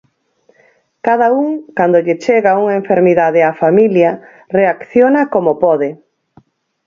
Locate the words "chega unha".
2.23-2.77